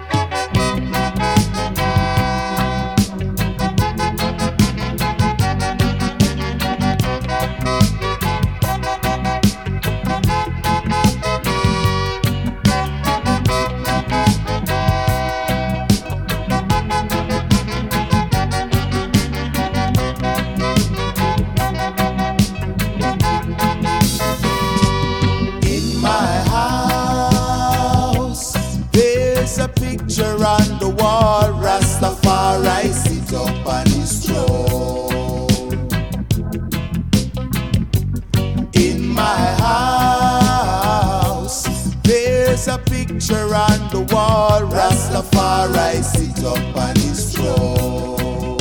[45.20, 48.56] Rastafari sit up on his throne.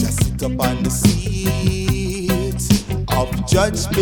[0.00, 2.54] Just sit up on the seat
[3.08, 3.92] of judgment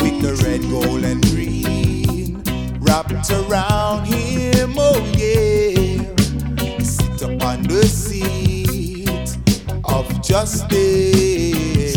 [0.00, 2.42] with the red, gold, and green
[2.80, 4.74] wrapped around him.
[4.78, 6.04] Oh, yeah.
[6.80, 9.36] Sit up on the seat
[9.84, 11.96] of justice,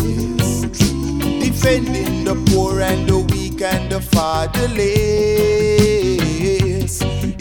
[1.39, 3.32] defending the poor and the
[3.63, 4.83] weak and the fatherless.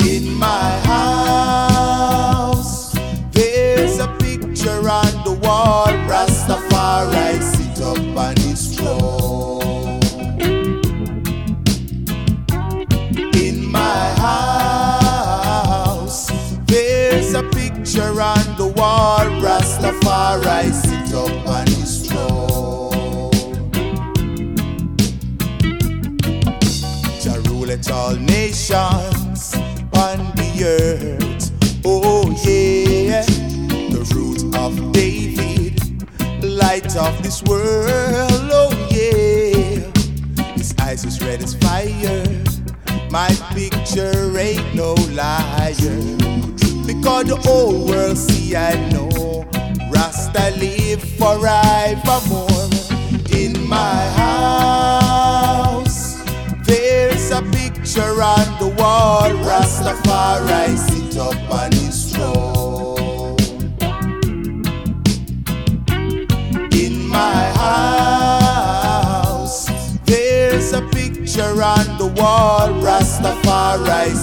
[0.07, 2.63] In my house,
[3.33, 5.87] there's a picture on the wall.
[6.09, 10.01] Rastafari sit up on his throne.
[13.35, 14.15] In my
[15.07, 16.31] house,
[16.67, 19.27] there's a picture on the wall.
[19.41, 21.72] Rastafari sit up on
[28.53, 29.55] nations
[29.97, 31.51] on the earth.
[31.87, 33.23] Oh yeah,
[33.89, 35.81] the root of David,
[36.45, 38.51] light of this world.
[38.53, 39.81] Oh yeah,
[40.53, 42.27] his eyes as red as fire.
[43.11, 45.73] My picture ain't no liar.
[46.87, 49.47] Because the whole world see I know
[49.91, 52.69] Rasta live forevermore.
[53.31, 55.32] In my a
[57.93, 59.29] picture on the wall.
[59.45, 63.37] Rastafari sit up on his throne.
[66.73, 67.53] In my
[69.45, 69.69] house,
[70.07, 72.69] there's a picture on the wall.
[72.81, 74.17] Rastafari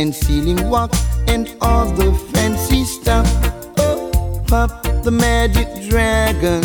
[0.00, 0.98] and ceiling wax
[1.28, 3.26] and all the fancy stuff.
[3.78, 4.72] Oh, Puff
[5.04, 6.62] the magic dragon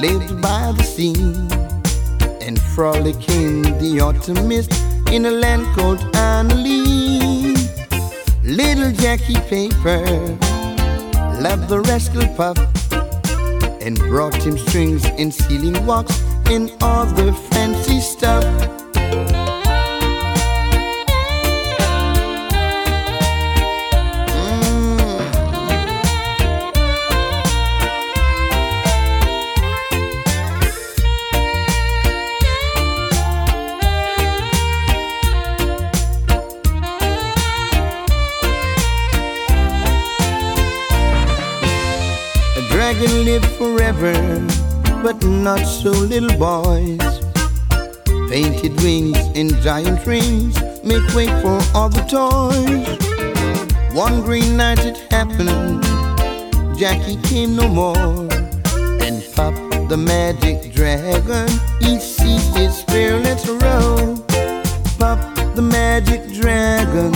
[0.00, 1.16] lived by the sea
[2.46, 4.72] and frolic in the autumn mist
[5.10, 7.56] in a land called Honah Lee.
[8.44, 10.04] Little Jackie Paper
[11.42, 12.58] loved the rascal Puff
[13.82, 17.32] and brought him strings and sealing wax and all the
[51.14, 52.98] way for all the toys.
[53.94, 55.82] One green night it happened,
[56.78, 58.28] Jackie came no more,
[59.02, 59.54] and Pop
[59.88, 61.48] the magic dragon,
[61.80, 64.16] he seized his fearless row.
[64.98, 65.20] Pop
[65.54, 67.12] the magic dragon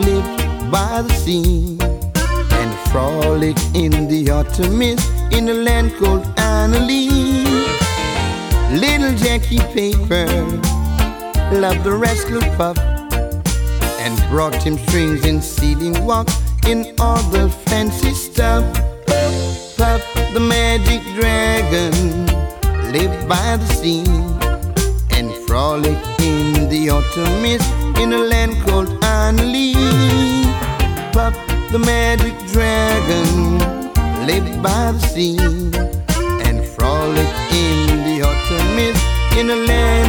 [0.00, 6.80] lived by the sea and frolic in the autumn mist in a land called Honah
[6.80, 7.44] Lee.
[8.70, 10.26] Little Jackie Paper
[11.52, 12.95] loved the rascal Puff
[14.06, 18.62] and brought him strings and sealing wax in all the fancy stuff.
[19.76, 20.02] Puff
[20.32, 21.94] the magic dragon
[22.92, 24.04] lived by the sea
[25.16, 27.68] and frolicked in the autumn mist
[27.98, 29.74] in a land called Honah Lee.
[31.12, 31.34] Puff
[31.72, 33.58] the magic dragon
[34.24, 35.36] lived by the sea
[36.46, 39.04] and frolicked in the autumn mist
[39.36, 40.05] in a land.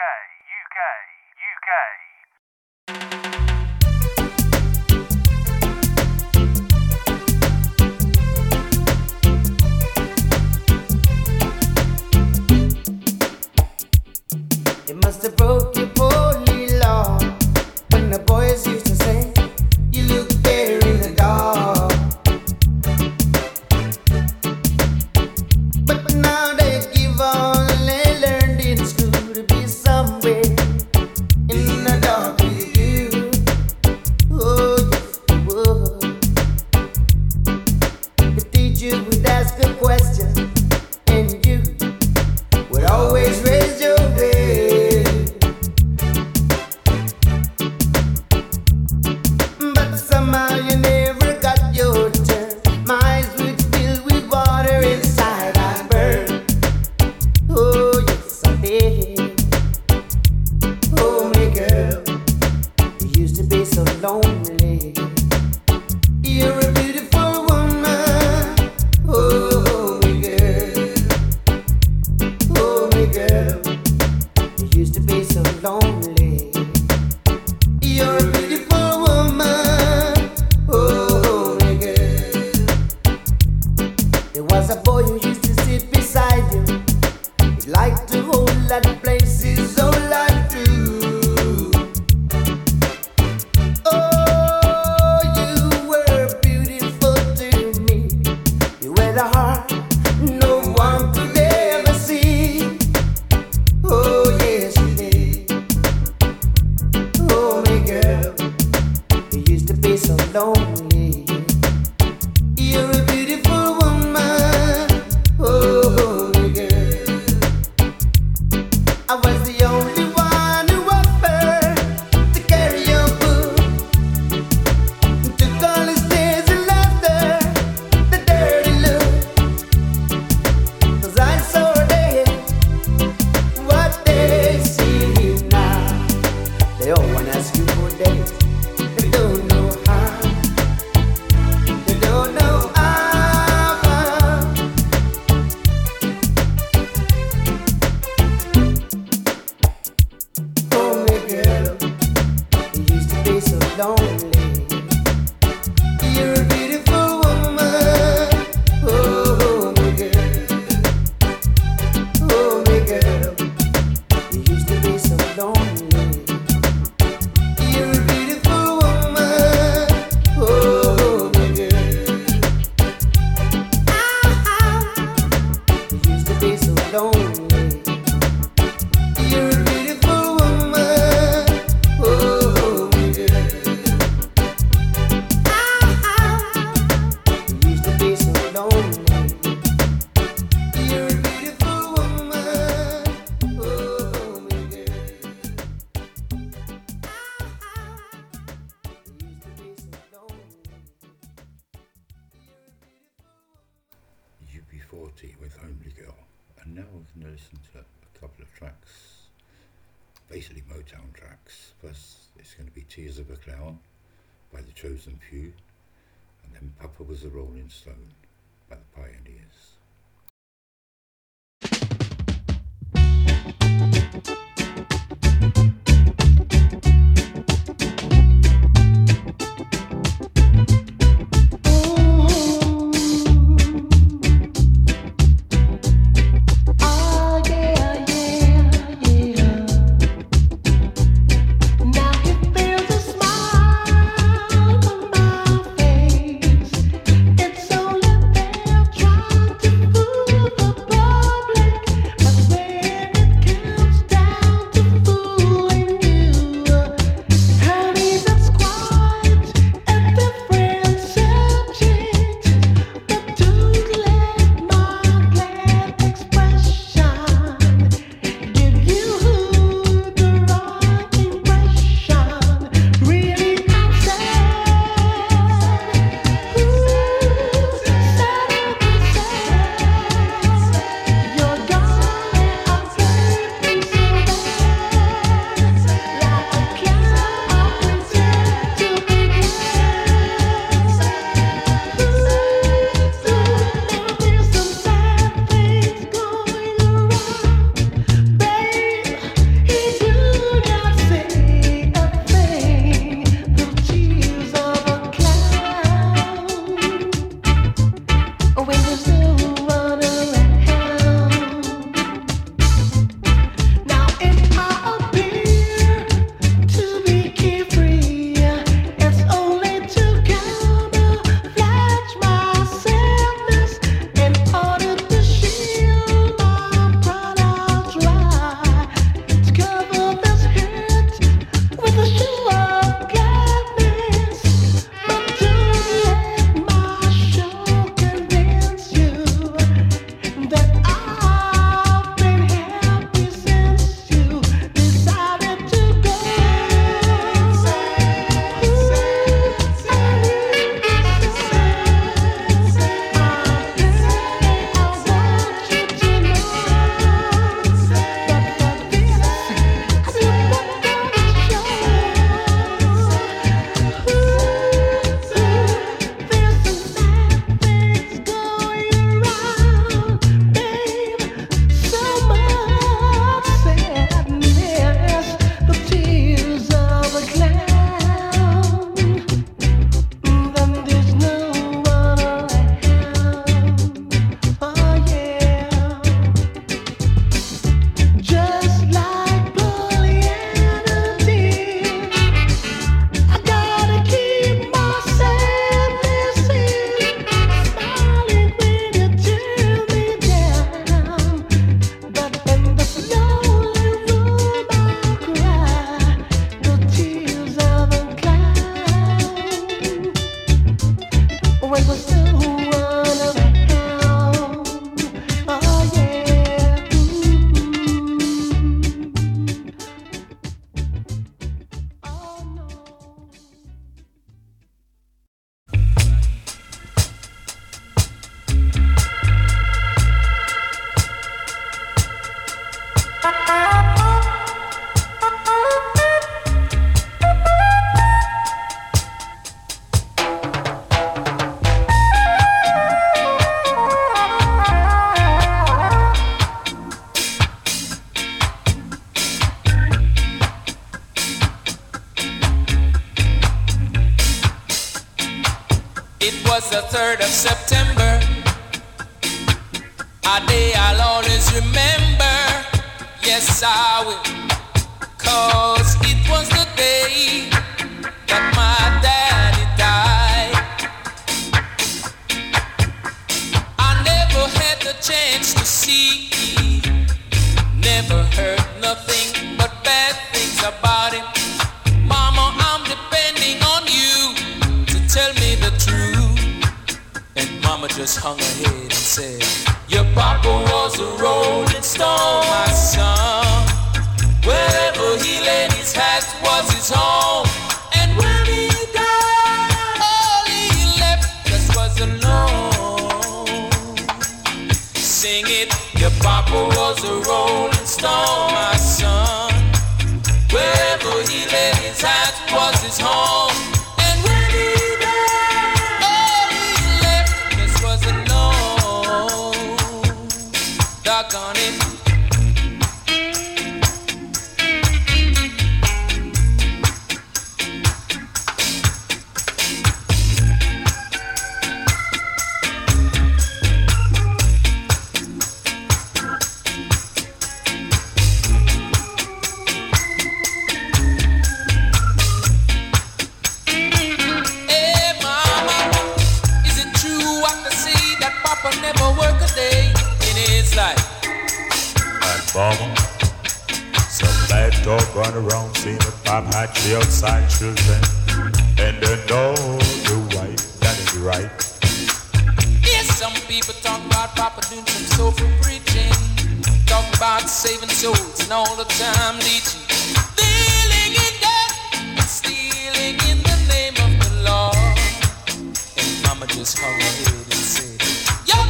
[576.82, 577.96] come ahead and say,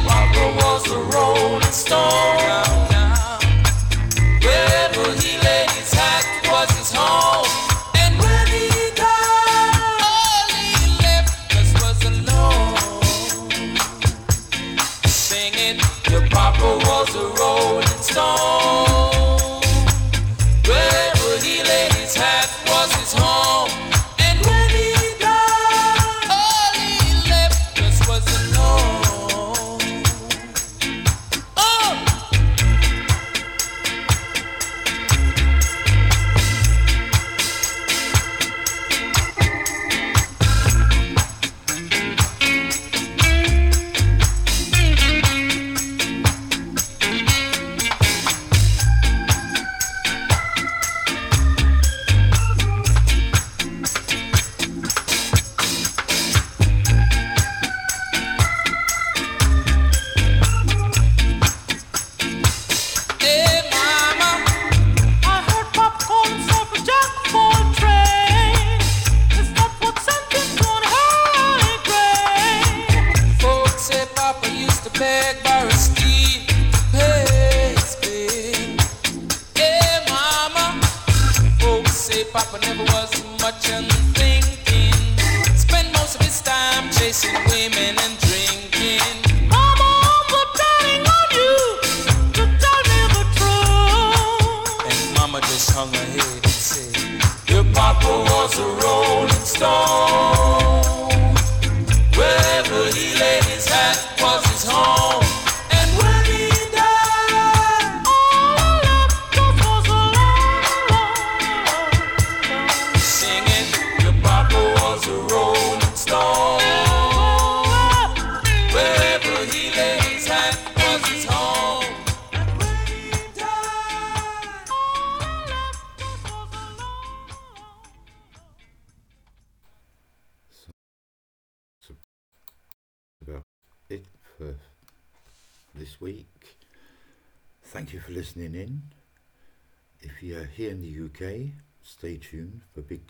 [0.05, 2.92] papa was a rolling stone.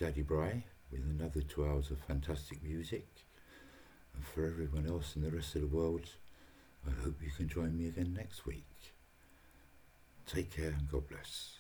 [0.04, 3.08] Daddy Bry with another two hours of fantastic music.
[4.14, 6.10] And for everyone else in the rest of the world,
[6.86, 8.68] I hope you can join me again next week.
[10.28, 11.60] Take care and God bless.